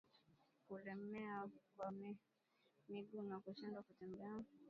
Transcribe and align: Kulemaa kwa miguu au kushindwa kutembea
Kulemaa 0.67 1.49
kwa 1.75 1.91
miguu 2.87 3.33
au 3.33 3.41
kushindwa 3.41 3.83
kutembea 3.83 4.43